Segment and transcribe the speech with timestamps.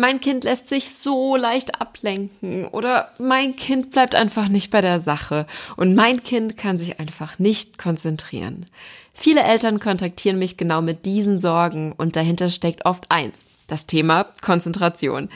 [0.00, 4.98] mein Kind lässt sich so leicht ablenken oder mein Kind bleibt einfach nicht bei der
[4.98, 8.64] Sache und mein Kind kann sich einfach nicht konzentrieren.
[9.12, 14.24] Viele Eltern kontaktieren mich genau mit diesen Sorgen und dahinter steckt oft eins, das Thema
[14.40, 15.28] Konzentration.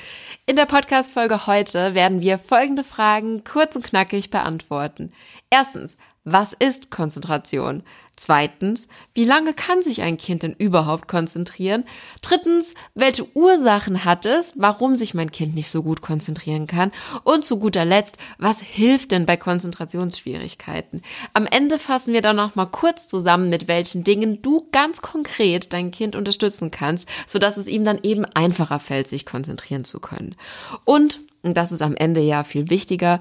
[0.47, 5.13] In der Podcast-Folge heute werden wir folgende Fragen kurz und knackig beantworten.
[5.51, 7.83] Erstens, was ist Konzentration?
[8.17, 11.85] Zweitens, wie lange kann sich ein Kind denn überhaupt konzentrieren?
[12.23, 16.93] Drittens, welche Ursachen hat es, warum sich mein Kind nicht so gut konzentrieren kann?
[17.25, 21.03] Und zu guter Letzt, was hilft denn bei Konzentrationsschwierigkeiten?
[21.33, 25.73] Am Ende fassen wir dann noch mal kurz zusammen, mit welchen Dingen du ganz konkret
[25.73, 30.37] dein Kind unterstützen kannst, sodass es ihm dann eben einfacher fällt, sich konzentrieren zu können.
[30.85, 33.21] Und, und das ist am Ende ja viel wichtiger,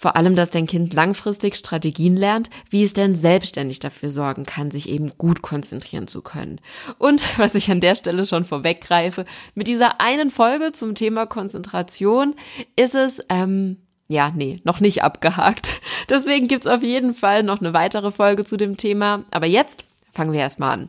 [0.00, 4.70] vor allem, dass dein Kind langfristig Strategien lernt, wie es denn selbstständig dafür sorgen kann,
[4.70, 6.58] sich eben gut konzentrieren zu können.
[6.96, 12.34] Und was ich an der Stelle schon vorweggreife, mit dieser einen Folge zum Thema Konzentration
[12.76, 13.76] ist es, ähm,
[14.08, 15.82] ja, nee, noch nicht abgehakt.
[16.08, 19.24] Deswegen gibt's auf jeden Fall noch eine weitere Folge zu dem Thema.
[19.30, 20.88] Aber jetzt fangen wir erstmal an.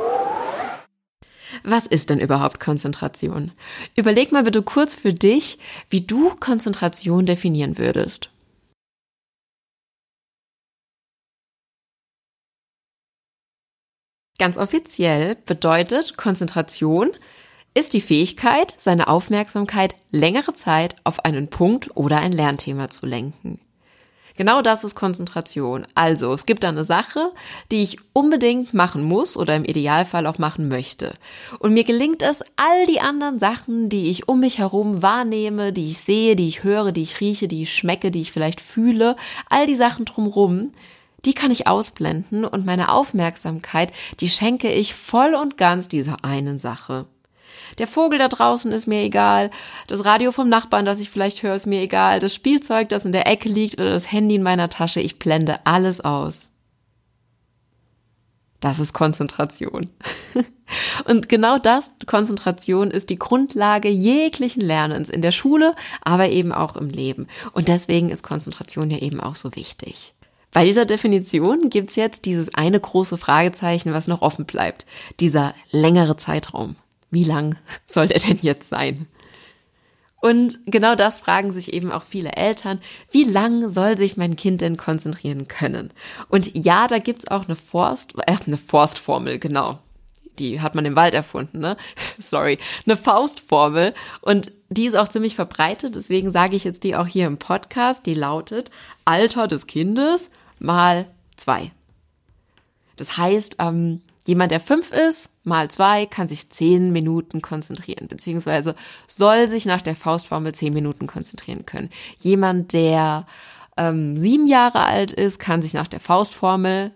[1.63, 3.51] Was ist denn überhaupt Konzentration?
[3.95, 5.59] Überleg mal bitte kurz für dich,
[5.89, 8.29] wie du Konzentration definieren würdest.
[14.39, 17.11] Ganz offiziell bedeutet Konzentration
[17.75, 23.59] ist die Fähigkeit, seine Aufmerksamkeit längere Zeit auf einen Punkt oder ein Lernthema zu lenken.
[24.35, 25.85] Genau das ist Konzentration.
[25.95, 27.31] Also, es gibt da eine Sache,
[27.71, 31.15] die ich unbedingt machen muss oder im Idealfall auch machen möchte.
[31.59, 35.87] Und mir gelingt es, all die anderen Sachen, die ich um mich herum wahrnehme, die
[35.87, 39.15] ich sehe, die ich höre, die ich rieche, die ich schmecke, die ich vielleicht fühle,
[39.49, 40.71] all die Sachen drumrum,
[41.25, 46.57] die kann ich ausblenden und meine Aufmerksamkeit, die schenke ich voll und ganz dieser einen
[46.57, 47.05] Sache.
[47.77, 49.51] Der Vogel da draußen ist mir egal.
[49.87, 52.19] Das Radio vom Nachbarn, das ich vielleicht höre, ist mir egal.
[52.19, 55.65] Das Spielzeug, das in der Ecke liegt oder das Handy in meiner Tasche, ich blende
[55.65, 56.51] alles aus.
[58.61, 59.89] Das ist Konzentration.
[61.05, 66.75] Und genau das, Konzentration, ist die Grundlage jeglichen Lernens in der Schule, aber eben auch
[66.75, 67.27] im Leben.
[67.53, 70.13] Und deswegen ist Konzentration ja eben auch so wichtig.
[70.53, 74.85] Bei dieser Definition gibt's jetzt dieses eine große Fragezeichen, was noch offen bleibt.
[75.19, 76.75] Dieser längere Zeitraum.
[77.11, 79.07] Wie lang soll der denn jetzt sein?
[80.21, 82.79] Und genau das fragen sich eben auch viele Eltern.
[83.09, 85.91] Wie lang soll sich mein Kind denn konzentrieren können?
[86.29, 89.79] Und ja, da gibt's auch eine Forst, äh, eine Forstformel, genau.
[90.37, 91.75] Die hat man im Wald erfunden, ne?
[92.19, 92.59] Sorry.
[92.85, 93.93] Eine Faustformel.
[94.21, 95.95] Und die ist auch ziemlich verbreitet.
[95.95, 98.05] Deswegen sage ich jetzt die auch hier im Podcast.
[98.05, 98.69] Die lautet
[99.05, 101.71] Alter des Kindes mal zwei.
[102.95, 108.75] Das heißt, ähm, Jemand, der fünf ist, mal zwei, kann sich zehn Minuten konzentrieren, beziehungsweise
[109.07, 111.89] soll sich nach der Faustformel zehn Minuten konzentrieren können.
[112.17, 113.25] Jemand, der
[113.77, 116.91] ähm, sieben Jahre alt ist, kann sich nach der Faustformel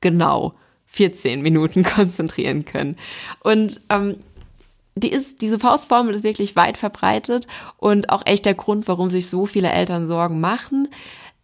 [0.00, 0.54] genau
[0.86, 2.96] 14 Minuten konzentrieren können.
[3.40, 4.16] Und ähm,
[4.94, 7.46] die ist, diese Faustformel ist wirklich weit verbreitet
[7.78, 10.88] und auch echt der Grund, warum sich so viele Eltern Sorgen machen.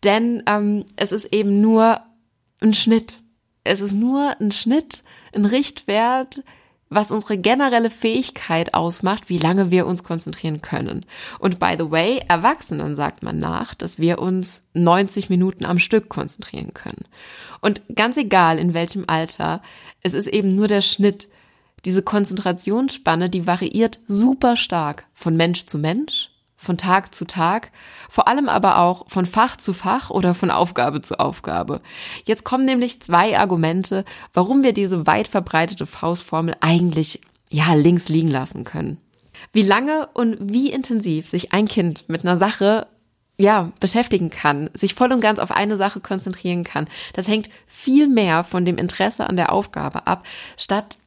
[0.05, 2.01] Denn ähm, es ist eben nur
[2.61, 3.21] ein Schnitt.
[3.69, 5.03] Es ist nur ein Schnitt,
[5.35, 6.43] ein Richtwert,
[6.89, 11.05] was unsere generelle Fähigkeit ausmacht, wie lange wir uns konzentrieren können.
[11.39, 16.09] Und by the way, Erwachsenen sagt man nach, dass wir uns 90 Minuten am Stück
[16.09, 17.05] konzentrieren können.
[17.61, 19.61] Und ganz egal in welchem Alter,
[20.03, 21.29] es ist eben nur der Schnitt.
[21.85, 27.71] Diese Konzentrationsspanne, die variiert super stark von Mensch zu Mensch, von Tag zu Tag,
[28.11, 31.81] vor allem aber auch von Fach zu Fach oder von Aufgabe zu Aufgabe.
[32.27, 38.31] Jetzt kommen nämlich zwei Argumente, warum wir diese weit verbreitete Faustformel eigentlich ja links liegen
[38.31, 38.99] lassen können.
[39.53, 42.89] Wie lange und wie intensiv sich ein Kind mit einer Sache
[43.41, 46.89] ja, beschäftigen kann, sich voll und ganz auf eine Sache konzentrieren kann.
[47.13, 50.27] Das hängt viel mehr von dem Interesse an der Aufgabe ab,
[50.57, 50.99] statt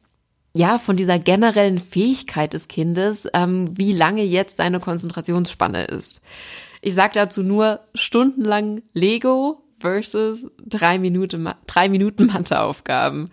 [0.54, 6.20] ja, von dieser generellen Fähigkeit des Kindes, ähm, wie lange jetzt seine Konzentrationsspanne ist.
[6.82, 13.30] Ich sage dazu nur stundenlang Lego versus drei Minuten, drei Minuten Matheaufgaben.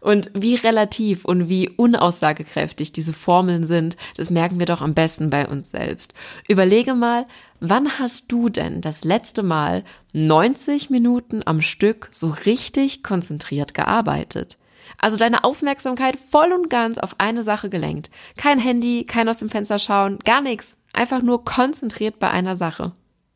[0.00, 5.28] Und wie relativ und wie unaussagekräftig diese Formeln sind, das merken wir doch am besten
[5.28, 6.14] bei uns selbst.
[6.48, 7.26] Überlege mal,
[7.60, 9.84] wann hast du denn das letzte Mal
[10.14, 14.56] 90 Minuten am Stück so richtig konzentriert gearbeitet?
[14.98, 18.10] Also deine Aufmerksamkeit voll und ganz auf eine Sache gelenkt.
[18.36, 20.76] Kein Handy, kein aus dem Fenster schauen, gar nichts.
[20.92, 22.92] Einfach nur konzentriert bei einer Sache.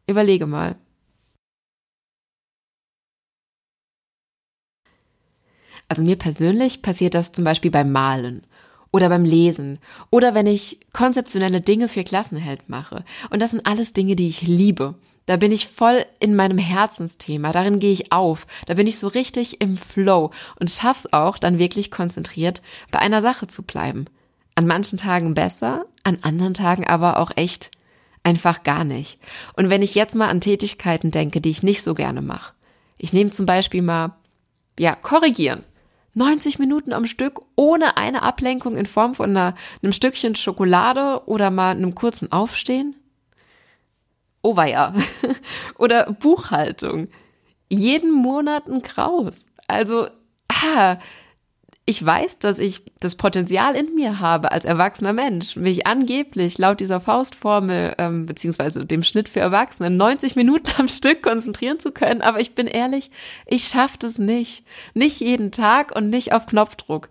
[0.07, 0.77] Überlege mal.
[5.89, 8.47] Also mir persönlich passiert das zum Beispiel beim Malen
[8.95, 9.81] oder beim Lesen
[10.11, 13.05] oder wenn ich konzeptionelle Dinge für Klassenheld mache.
[13.29, 14.95] Und das sind alles Dinge, die ich liebe.
[15.27, 19.09] Da bin ich voll in meinem Herzensthema, darin gehe ich auf, da bin ich so
[19.09, 20.31] richtig im Flow
[20.61, 22.63] und schaff's auch, dann wirklich konzentriert
[22.93, 24.05] bei einer Sache zu bleiben.
[24.55, 27.73] An manchen Tagen besser, an anderen Tagen aber auch echt
[28.23, 29.19] einfach gar nicht.
[29.55, 32.55] Und wenn ich jetzt mal an Tätigkeiten denke, die ich nicht so gerne mache,
[32.97, 34.15] ich nehme zum Beispiel mal,
[34.79, 35.65] ja, korrigieren.
[36.15, 41.51] 90 Minuten am Stück ohne eine Ablenkung in Form von einer, einem Stückchen Schokolade oder
[41.51, 42.97] mal einem kurzen Aufstehen?
[44.43, 44.95] Oh ja.
[45.79, 47.09] oder Buchhaltung.
[47.69, 49.47] Jeden Monat ein Kraus.
[49.67, 50.09] Also,
[50.49, 50.99] ah,
[51.87, 56.81] ich weiß, dass ich das Potenzial in mir habe als erwachsener Mensch, mich angeblich laut
[56.81, 62.23] dieser Faustformel ähm, beziehungsweise dem Schnitt für Erwachsene 90 Minuten am Stück konzentrieren zu können,
[62.23, 63.11] aber ich bin ehrlich,
[63.47, 64.65] ich schaffe das nicht.
[64.95, 67.11] Nicht jeden Tag und nicht auf Knopfdruck.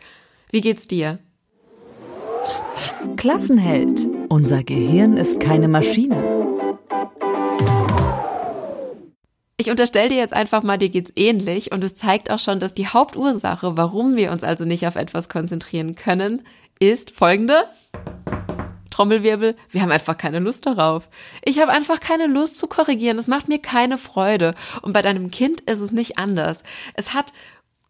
[0.51, 1.19] Wie geht's dir?
[3.15, 4.07] Klassenheld.
[4.29, 6.42] Unser Gehirn ist keine Maschine.
[9.63, 12.73] Ich unterstelle dir jetzt einfach mal, dir geht's ähnlich und es zeigt auch schon, dass
[12.73, 16.41] die Hauptursache, warum wir uns also nicht auf etwas konzentrieren können,
[16.79, 17.63] ist folgende.
[18.89, 21.07] Trommelwirbel, wir haben einfach keine Lust darauf.
[21.45, 23.17] Ich habe einfach keine Lust zu korrigieren.
[23.17, 24.53] Es macht mir keine Freude.
[24.81, 26.63] Und bei deinem Kind ist es nicht anders.
[26.95, 27.31] Es hat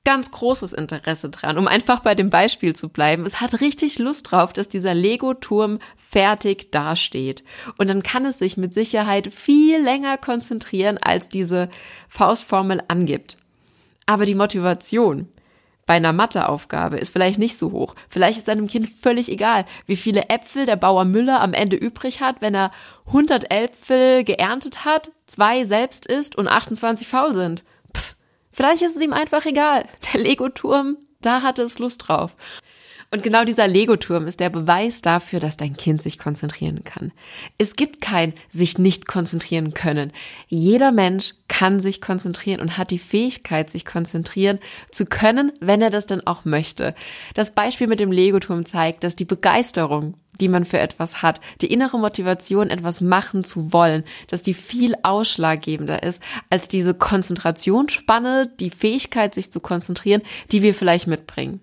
[0.06, 3.26] ganz großes Interesse dran, um einfach bei dem Beispiel zu bleiben.
[3.26, 7.44] Es hat richtig Lust drauf, dass dieser Lego-Turm fertig dasteht.
[7.78, 11.70] Und dann kann es sich mit Sicherheit viel länger konzentrieren, als diese
[12.10, 13.38] Faustformel angibt.
[14.06, 15.30] Aber die Motivation
[15.86, 17.96] bei einer Matheaufgabe ist vielleicht nicht so hoch.
[18.10, 22.22] Vielleicht ist einem Kind völlig egal, wie viele Äpfel der Bauer Müller am Ende übrig
[22.22, 22.72] hat, wenn er
[23.08, 27.64] 100 Äpfel geerntet hat, zwei selbst isst und 28 faul sind.
[28.54, 29.88] Vielleicht ist es ihm einfach egal.
[30.14, 32.36] Der Lego-Turm, da hatte es Lust drauf.
[33.14, 37.12] Und genau dieser Lego-Turm ist der Beweis dafür, dass dein Kind sich konzentrieren kann.
[37.60, 40.12] Es gibt kein sich nicht konzentrieren können.
[40.48, 44.58] Jeder Mensch kann sich konzentrieren und hat die Fähigkeit, sich konzentrieren
[44.90, 46.96] zu können, wenn er das dann auch möchte.
[47.36, 51.72] Das Beispiel mit dem Lego-Turm zeigt, dass die Begeisterung die man für etwas hat, die
[51.72, 58.72] innere Motivation, etwas machen zu wollen, dass die viel ausschlaggebender ist als diese Konzentrationsspanne, die
[58.72, 61.62] Fähigkeit, sich zu konzentrieren, die wir vielleicht mitbringen.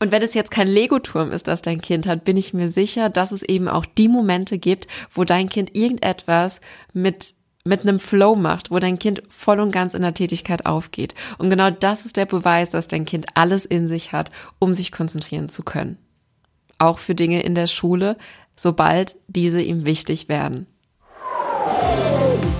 [0.00, 3.10] Und wenn es jetzt kein Lego-Turm ist, das dein Kind hat, bin ich mir sicher,
[3.10, 6.60] dass es eben auch die Momente gibt, wo dein Kind irgendetwas
[6.92, 7.34] mit
[7.64, 11.14] mit einem Flow macht, wo dein Kind voll und ganz in der Tätigkeit aufgeht.
[11.36, 14.90] Und genau das ist der Beweis, dass dein Kind alles in sich hat, um sich
[14.90, 15.98] konzentrieren zu können
[16.78, 18.16] auch für Dinge in der Schule,
[18.56, 20.66] sobald diese ihm wichtig werden.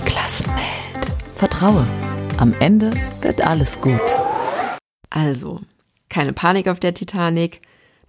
[0.05, 0.63] Klassenheld.
[1.35, 1.87] Vertraue.
[2.37, 2.91] Am Ende
[3.23, 4.01] wird alles gut.
[5.11, 5.61] Also,
[6.09, 7.61] keine Panik auf der Titanic.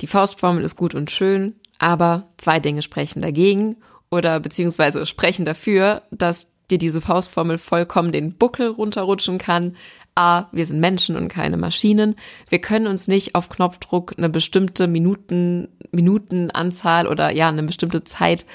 [0.01, 3.77] Die Faustformel ist gut und schön, aber zwei Dinge sprechen dagegen
[4.09, 9.75] oder beziehungsweise sprechen dafür, dass dir diese Faustformel vollkommen den Buckel runterrutschen kann.
[10.15, 12.15] A, wir sind Menschen und keine Maschinen.
[12.49, 18.45] Wir können uns nicht auf Knopfdruck eine bestimmte Minuten, Minutenanzahl oder ja, eine bestimmte Zeit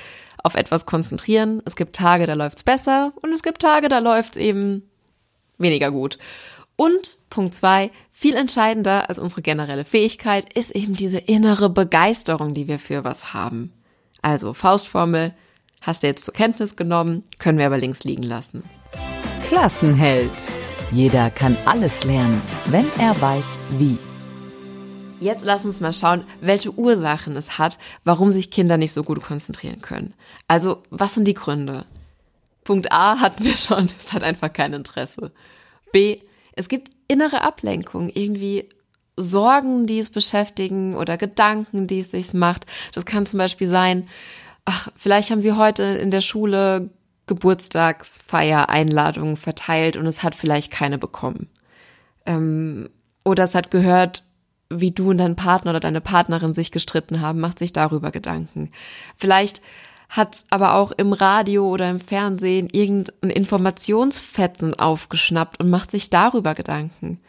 [0.43, 1.63] auf etwas konzentrieren.
[1.65, 4.83] Es gibt Tage, da läuft's besser und es gibt Tage, da läuft's eben
[5.59, 6.19] weniger gut.
[6.77, 12.69] Und Punkt zwei, viel entscheidender als unsere generelle Fähigkeit ist eben diese innere Begeisterung, die
[12.69, 13.73] wir für was haben.
[14.23, 15.35] Also Faustformel,
[15.81, 18.65] hast du jetzt zur Kenntnis genommen, können wir aber links liegen lassen.
[19.49, 20.31] Klassenheld.
[20.91, 23.45] Jeder kann alles lernen, wenn er weiß,
[23.79, 23.99] wie.
[25.21, 29.23] Jetzt lass uns mal schauen, welche Ursachen es hat, warum sich Kinder nicht so gut
[29.23, 30.15] konzentrieren können.
[30.49, 31.85] Also, was sind die Gründe?
[32.65, 35.33] Punkt A hatten wir schon, es hat einfach kein Interesse.
[35.93, 36.21] B,
[36.57, 38.69] es gibt innere Ablenkung, irgendwie
[39.17, 42.67] Sorgen, die es beschäftigen oder Gedanken, die es sich macht.
[42.93, 44.09] Das kann zum Beispiel sein,
[44.65, 46.91] ach, vielleicht haben sie heute in der Schule
[47.27, 51.49] Geburtstagsfeier Einladungen verteilt und es hat vielleicht keine bekommen.
[52.27, 52.91] Ähm,
[53.25, 54.25] oder es hat gehört,
[54.69, 58.73] wie du und dein Partner oder deine Partnerin sich gestritten haben, macht sich darüber Gedanken.
[59.17, 59.63] Vielleicht
[60.09, 66.55] hat aber auch im Radio oder im Fernsehen irgendein Informationsfetzen aufgeschnappt und macht sich darüber
[66.55, 67.21] Gedanken.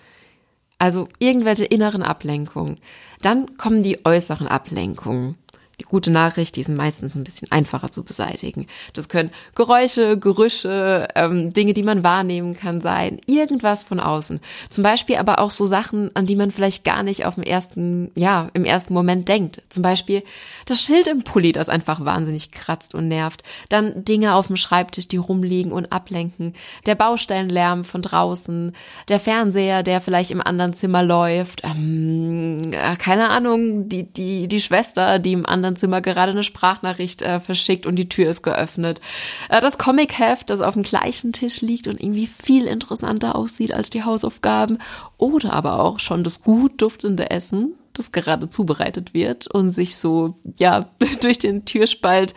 [0.77, 2.79] Also irgendwelche inneren Ablenkungen.
[3.21, 5.37] Dann kommen die äußeren Ablenkungen.
[5.79, 8.67] Die gute Nachricht, die sind meistens ein bisschen einfacher zu beseitigen.
[8.93, 14.39] Das können Geräusche, Gerüche, ähm, Dinge, die man wahrnehmen kann sein, irgendwas von außen.
[14.69, 18.11] Zum Beispiel aber auch so Sachen, an die man vielleicht gar nicht auf dem ersten,
[18.15, 19.63] ja, im ersten Moment denkt.
[19.69, 20.23] Zum Beispiel
[20.65, 23.43] das Schild im Pulli, das einfach wahnsinnig kratzt und nervt.
[23.69, 26.53] Dann Dinge auf dem Schreibtisch, die rumliegen und ablenken.
[26.85, 28.73] Der Baustellenlärm von draußen.
[29.07, 31.63] Der Fernseher, der vielleicht im anderen Zimmer läuft.
[31.63, 32.61] Ähm,
[32.99, 37.39] keine Ahnung, die, die, die Schwester, die im anderen anderen Zimmer gerade eine Sprachnachricht äh,
[37.39, 39.01] verschickt und die Tür ist geöffnet.
[39.49, 43.89] Äh, das Comic-Heft, das auf dem gleichen Tisch liegt und irgendwie viel interessanter aussieht als
[43.89, 44.77] die Hausaufgaben.
[45.17, 50.35] Oder aber auch schon das gut duftende Essen, das gerade zubereitet wird und sich so,
[50.57, 50.89] ja,
[51.21, 52.33] durch den Türspalt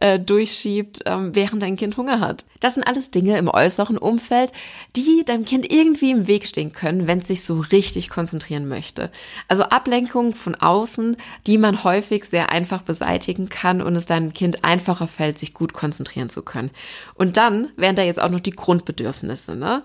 [0.00, 2.44] äh, durchschiebt, ähm, während dein Kind Hunger hat.
[2.60, 4.52] Das sind alles Dinge im äußeren Umfeld,
[4.94, 9.10] die deinem Kind irgendwie im Weg stehen können, wenn es sich so richtig konzentrieren möchte.
[9.48, 14.64] Also Ablenkungen von außen, die man häufig sehr einfach beseitigen kann und es deinem Kind
[14.64, 16.70] einfacher fällt, sich gut konzentrieren zu können.
[17.14, 19.82] Und dann wären da jetzt auch noch die Grundbedürfnisse, ne?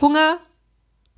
[0.00, 0.38] Hunger,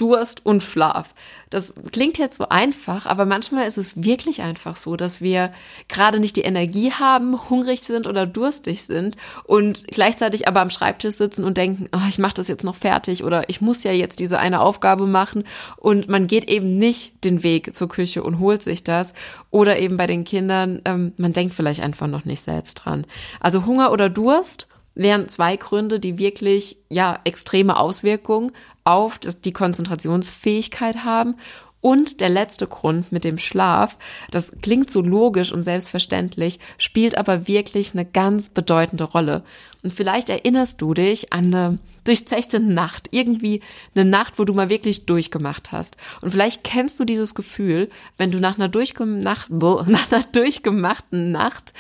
[0.03, 1.15] Durst und Schlaf.
[1.49, 5.53] Das klingt jetzt so einfach, aber manchmal ist es wirklich einfach so, dass wir
[5.87, 11.15] gerade nicht die Energie haben, hungrig sind oder durstig sind und gleichzeitig aber am Schreibtisch
[11.15, 14.19] sitzen und denken, oh, ich mache das jetzt noch fertig oder ich muss ja jetzt
[14.19, 15.45] diese eine Aufgabe machen
[15.77, 19.15] und man geht eben nicht den Weg zur Küche und holt sich das
[19.53, 23.07] oder eben bei den Kindern, ähm, man denkt vielleicht einfach noch nicht selbst dran.
[23.39, 28.53] Also Hunger oder Durst wären zwei Gründe, die wirklich ja extreme Auswirkungen
[28.85, 31.37] auf die Konzentrationsfähigkeit haben.
[31.81, 33.99] Und der letzte Grund mit dem Schlaf,
[34.31, 39.43] das klingt so logisch und selbstverständlich, spielt aber wirklich eine ganz bedeutende Rolle.
[39.83, 43.63] Und vielleicht erinnerst du dich an eine durchzechte Nacht, irgendwie
[43.97, 45.97] eine Nacht, wo du mal wirklich durchgemacht hast.
[46.21, 51.75] Und vielleicht kennst du dieses Gefühl, wenn du nach einer, durchgemacht, nach einer durchgemachten Nacht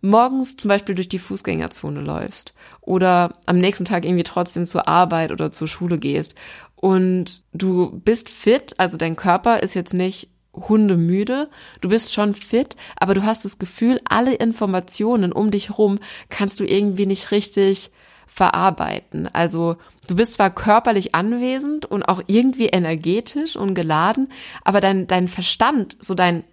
[0.00, 5.32] morgens zum Beispiel durch die Fußgängerzone läufst oder am nächsten Tag irgendwie trotzdem zur Arbeit
[5.32, 6.34] oder zur Schule gehst
[6.76, 11.48] und du bist fit, also dein Körper ist jetzt nicht hundemüde,
[11.80, 16.58] du bist schon fit, aber du hast das Gefühl, alle Informationen um dich rum kannst
[16.58, 17.90] du irgendwie nicht richtig
[18.26, 19.28] verarbeiten.
[19.32, 19.76] Also
[20.06, 24.32] du bist zwar körperlich anwesend und auch irgendwie energetisch und geladen,
[24.64, 26.44] aber dein, dein Verstand, so dein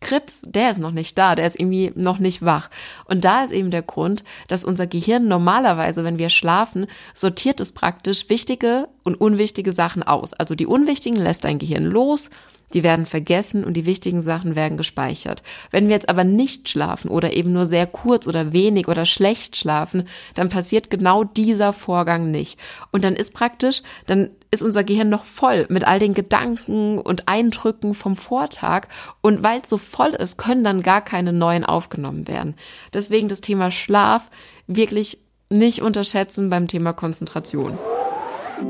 [0.00, 2.70] Krebs, der ist noch nicht da, der ist irgendwie noch nicht wach.
[3.04, 7.72] Und da ist eben der Grund, dass unser Gehirn normalerweise, wenn wir schlafen, sortiert es
[7.72, 10.32] praktisch wichtige und unwichtige Sachen aus.
[10.32, 12.30] Also die unwichtigen lässt dein Gehirn los
[12.72, 15.42] die werden vergessen und die wichtigen Sachen werden gespeichert.
[15.70, 19.56] Wenn wir jetzt aber nicht schlafen oder eben nur sehr kurz oder wenig oder schlecht
[19.56, 22.58] schlafen, dann passiert genau dieser Vorgang nicht.
[22.92, 27.28] Und dann ist praktisch, dann ist unser Gehirn noch voll mit all den Gedanken und
[27.28, 28.88] Eindrücken vom Vortag.
[29.20, 32.54] Und weil es so voll ist, können dann gar keine neuen aufgenommen werden.
[32.92, 34.30] Deswegen das Thema Schlaf
[34.66, 35.18] wirklich
[35.50, 37.78] nicht unterschätzen beim Thema Konzentration.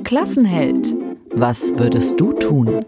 [0.05, 0.95] Klassenheld.
[1.33, 2.85] Was würdest du tun?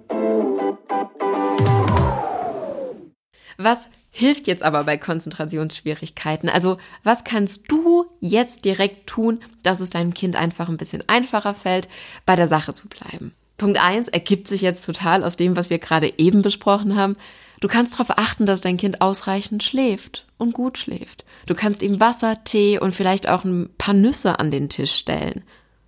[3.63, 6.49] Was hilft jetzt aber bei Konzentrationsschwierigkeiten?
[6.49, 11.55] Also was kannst du jetzt direkt tun, dass es deinem Kind einfach ein bisschen einfacher
[11.55, 11.89] fällt,
[12.27, 13.35] bei der Sache zu bleiben?
[13.57, 17.17] Punkt eins ergibt sich jetzt total aus dem, was wir gerade eben besprochen haben.
[17.61, 21.25] Du kannst darauf achten, dass dein Kind ausreichend schläft und gut schläft.
[21.47, 25.45] Du kannst ihm Wasser, Tee und vielleicht auch ein paar Nüsse an den Tisch stellen.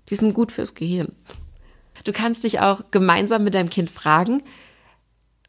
[0.08, 1.12] Die sind gut fürs Gehirn.
[2.04, 4.42] Du kannst dich auch gemeinsam mit deinem Kind fragen,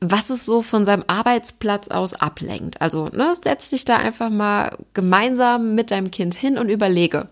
[0.02, 2.82] was es so von seinem Arbeitsplatz aus ablenkt.
[2.82, 7.30] Also ne, setz dich da einfach mal gemeinsam mit deinem Kind hin und überlege,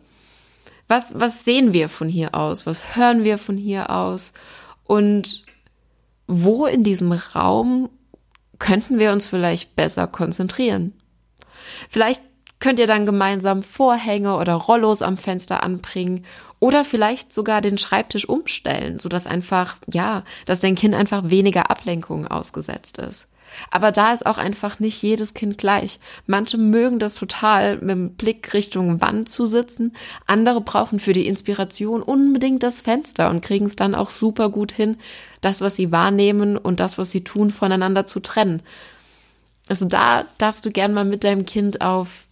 [0.87, 2.65] was, was sehen wir von hier aus?
[2.65, 4.33] Was hören wir von hier aus?
[4.85, 5.43] Und
[6.27, 7.89] wo in diesem Raum
[8.59, 10.93] könnten wir uns vielleicht besser konzentrieren?
[11.89, 12.21] Vielleicht
[12.63, 16.23] könnt ihr dann gemeinsam Vorhänge oder Rollos am Fenster anbringen
[16.61, 22.25] oder vielleicht sogar den Schreibtisch umstellen, sodass einfach, ja, dass dein Kind einfach weniger Ablenkungen
[22.25, 23.27] ausgesetzt ist.
[23.69, 25.99] Aber da ist auch einfach nicht jedes Kind gleich.
[26.25, 29.93] Manche mögen das total, mit dem Blick Richtung Wand zu sitzen.
[30.25, 34.71] Andere brauchen für die Inspiration unbedingt das Fenster und kriegen es dann auch super gut
[34.71, 34.95] hin,
[35.41, 38.63] das, was sie wahrnehmen und das, was sie tun, voneinander zu trennen.
[39.67, 42.23] Also da darfst du gern mal mit deinem Kind auf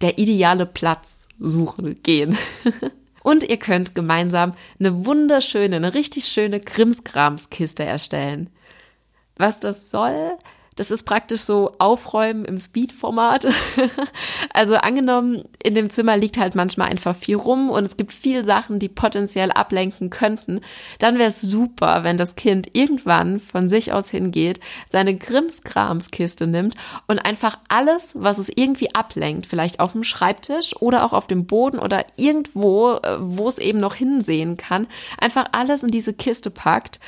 [0.00, 2.36] der ideale Platz suchen gehen.
[3.22, 8.48] Und ihr könnt gemeinsam eine wunderschöne, eine richtig schöne Krimskramskiste erstellen.
[9.36, 10.36] Was das soll,
[10.76, 13.46] Das ist praktisch so Aufräumen im Speed-Format.
[14.54, 18.44] also angenommen, in dem Zimmer liegt halt manchmal einfach viel rum und es gibt viel
[18.44, 20.60] Sachen, die potenziell ablenken könnten.
[20.98, 26.76] Dann wäre es super, wenn das Kind irgendwann von sich aus hingeht, seine Grimmskramskiste nimmt
[27.08, 31.46] und einfach alles, was es irgendwie ablenkt, vielleicht auf dem Schreibtisch oder auch auf dem
[31.46, 34.86] Boden oder irgendwo, äh, wo es eben noch hinsehen kann,
[35.18, 37.00] einfach alles in diese Kiste packt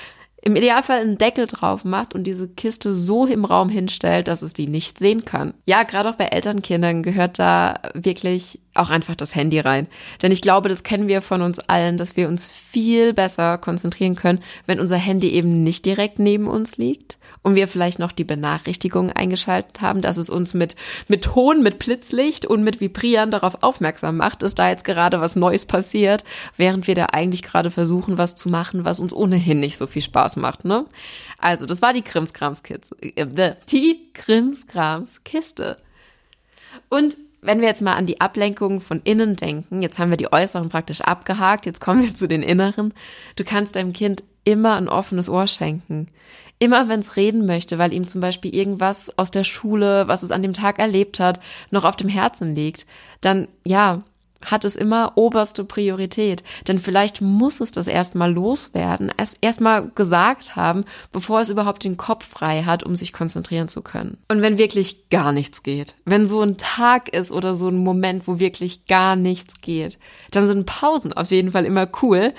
[0.44, 4.52] im Idealfall einen Deckel drauf macht und diese Kiste so im Raum hinstellt, dass es
[4.52, 5.54] die nicht sehen kann.
[5.66, 9.86] Ja, gerade auch bei Elternkindern gehört da wirklich auch einfach das Handy rein.
[10.22, 14.14] Denn ich glaube, das kennen wir von uns allen, dass wir uns viel besser konzentrieren
[14.14, 18.24] können, wenn unser Handy eben nicht direkt neben uns liegt und wir vielleicht noch die
[18.24, 20.76] Benachrichtigung eingeschaltet haben, dass es uns mit,
[21.08, 25.36] mit Ton, mit Blitzlicht und mit Vibrieren darauf aufmerksam macht, dass da jetzt gerade was
[25.36, 26.24] Neues passiert,
[26.56, 30.02] während wir da eigentlich gerade versuchen, was zu machen, was uns ohnehin nicht so viel
[30.02, 30.86] Spaß macht, ne?
[31.38, 32.96] Also, das war die Krimskrams-Kiste.
[33.00, 35.76] Äh, die Krimskrams-Kiste.
[36.88, 40.32] Und wenn wir jetzt mal an die Ablenkung von innen denken, jetzt haben wir die
[40.32, 42.94] äußeren praktisch abgehakt, jetzt kommen wir zu den inneren.
[43.36, 46.08] Du kannst deinem Kind immer ein offenes Ohr schenken.
[46.60, 50.30] Immer wenn es reden möchte, weil ihm zum Beispiel irgendwas aus der Schule, was es
[50.30, 51.40] an dem Tag erlebt hat,
[51.72, 52.86] noch auf dem Herzen liegt,
[53.20, 54.02] dann ja,
[54.46, 56.42] hat es immer oberste Priorität.
[56.68, 61.96] Denn vielleicht muss es das erstmal loswerden, erst erstmal gesagt haben, bevor es überhaupt den
[61.96, 64.18] Kopf frei hat, um sich konzentrieren zu können.
[64.28, 68.26] Und wenn wirklich gar nichts geht, wenn so ein Tag ist oder so ein Moment,
[68.26, 69.98] wo wirklich gar nichts geht,
[70.30, 72.32] dann sind Pausen auf jeden Fall immer cool,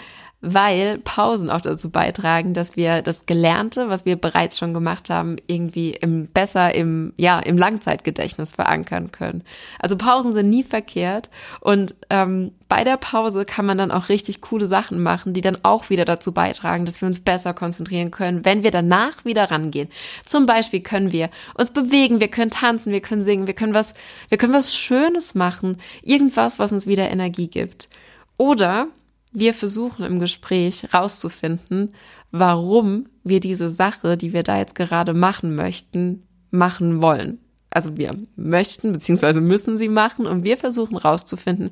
[0.46, 5.38] weil Pausen auch dazu beitragen, dass wir das Gelernte, was wir bereits schon gemacht haben,
[5.48, 9.46] irgendwie im besser im ja im Langzeitgedächtnis verankern können.
[9.80, 11.30] Also Pausen sind nie verkehrt
[11.62, 15.60] und ähm, bei der Pause kann man dann auch richtig coole Sachen machen, die dann
[15.64, 19.88] auch wieder dazu beitragen, dass wir uns besser konzentrieren können, wenn wir danach wieder rangehen.
[20.26, 23.94] Zum Beispiel können wir uns bewegen, wir können tanzen, wir können singen, wir können was,
[24.28, 27.88] wir können was Schönes machen, irgendwas, was uns wieder Energie gibt.
[28.36, 28.88] Oder
[29.34, 31.94] wir versuchen im Gespräch rauszufinden,
[32.32, 37.40] warum wir diese Sache, die wir da jetzt gerade machen möchten, machen wollen.
[37.74, 39.40] Also wir möchten bzw.
[39.40, 41.72] müssen sie machen und wir versuchen rauszufinden,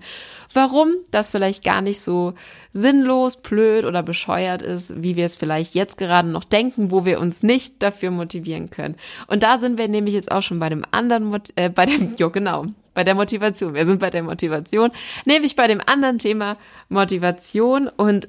[0.52, 2.34] warum das vielleicht gar nicht so
[2.74, 7.20] sinnlos, blöd oder bescheuert ist, wie wir es vielleicht jetzt gerade noch denken, wo wir
[7.20, 8.96] uns nicht dafür motivieren können.
[9.28, 12.32] Und da sind wir nämlich jetzt auch schon bei dem anderen, äh, bei dem, jo
[12.32, 13.74] genau, bei der Motivation.
[13.74, 14.92] Wir sind bei der Motivation,
[15.26, 16.58] nämlich bei dem anderen Thema
[16.90, 18.28] Motivation und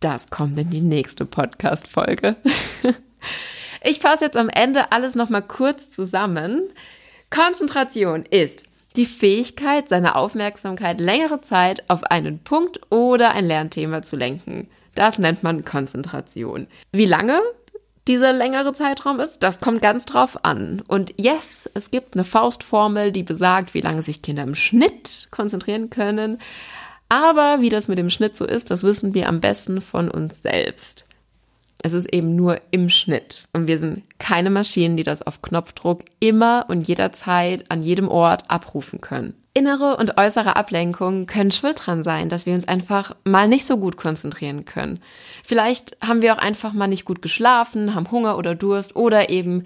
[0.00, 2.36] das kommt in die nächste Podcast-Folge.
[3.86, 6.62] Ich fasse jetzt am Ende alles nochmal kurz zusammen.
[7.28, 8.64] Konzentration ist
[8.96, 14.68] die Fähigkeit, seine Aufmerksamkeit längere Zeit auf einen Punkt oder ein Lernthema zu lenken.
[14.94, 16.66] Das nennt man Konzentration.
[16.92, 17.42] Wie lange
[18.06, 20.82] dieser längere Zeitraum ist, das kommt ganz drauf an.
[20.86, 25.90] Und yes, es gibt eine Faustformel, die besagt, wie lange sich Kinder im Schnitt konzentrieren
[25.90, 26.38] können.
[27.08, 30.42] Aber wie das mit dem Schnitt so ist, das wissen wir am besten von uns
[30.42, 31.06] selbst.
[31.82, 33.44] Es ist eben nur im Schnitt.
[33.52, 38.50] Und wir sind keine Maschinen, die das auf Knopfdruck immer und jederzeit an jedem Ort
[38.50, 39.34] abrufen können.
[39.56, 43.76] Innere und äußere Ablenkungen können schuld dran sein, dass wir uns einfach mal nicht so
[43.76, 44.98] gut konzentrieren können.
[45.44, 49.64] Vielleicht haben wir auch einfach mal nicht gut geschlafen, haben Hunger oder Durst oder eben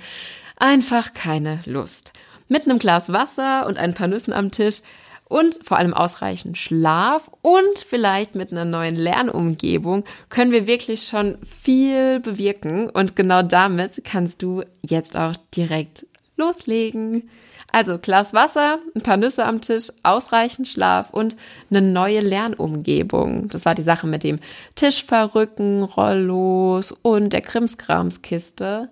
[0.57, 2.13] einfach keine Lust.
[2.49, 4.83] Mit einem Glas Wasser und ein paar Nüssen am Tisch
[5.29, 11.39] und vor allem ausreichend Schlaf und vielleicht mit einer neuen Lernumgebung können wir wirklich schon
[11.45, 17.29] viel bewirken und genau damit kannst du jetzt auch direkt loslegen.
[17.71, 21.37] Also Glas Wasser, ein paar Nüsse am Tisch, ausreichend Schlaf und
[21.71, 23.49] eine neue Lernumgebung.
[23.51, 24.39] Das war die Sache mit dem
[24.75, 28.89] Tischverrücken, Rollos und der Krimskramskiste.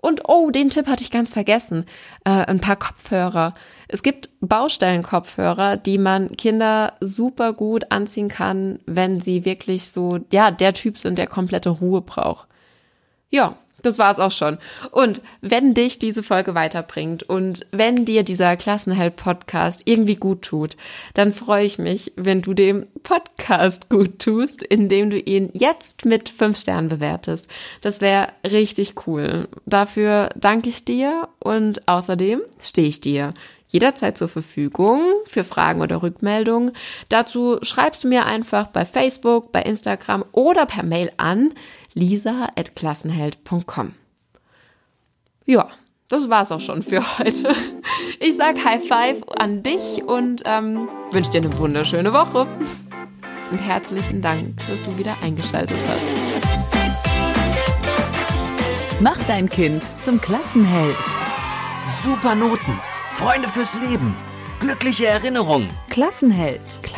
[0.00, 1.84] Und oh, den Tipp hatte ich ganz vergessen.
[2.24, 3.54] Äh, ein paar Kopfhörer.
[3.88, 10.50] Es gibt Baustellenkopfhörer, die man Kinder super gut anziehen kann, wenn sie wirklich so, ja,
[10.50, 12.48] der Typ sind, der komplette Ruhe braucht.
[13.28, 14.58] Ja, das war's auch schon.
[14.90, 20.76] Und wenn dich diese Folge weiterbringt und wenn dir dieser Klassenheld-Podcast irgendwie gut tut,
[21.14, 26.28] dann freue ich mich, wenn du dem Podcast gut tust, indem du ihn jetzt mit
[26.28, 27.48] fünf Sternen bewertest.
[27.80, 29.48] Das wäre richtig cool.
[29.66, 33.32] Dafür danke ich dir und außerdem stehe ich dir
[33.68, 36.72] jederzeit zur Verfügung für Fragen oder Rückmeldungen.
[37.08, 41.52] Dazu schreibst du mir einfach bei Facebook, bei Instagram oder per Mail an
[41.94, 43.92] lisa.klassenheld.com.
[45.44, 45.68] Ja,
[46.08, 47.54] das war's auch schon für heute.
[48.20, 52.46] Ich sag High Five an dich und ähm, wünsche dir eine wunderschöne Woche.
[53.50, 56.02] Und herzlichen Dank, dass du wieder eingeschaltet hast.
[59.00, 60.96] Mach dein Kind zum Klassenheld.
[62.02, 64.16] Super Noten, Freunde fürs Leben,
[64.60, 65.68] glückliche Erinnerungen.
[65.88, 66.60] Klassenheld.
[66.82, 66.97] Klassenheld.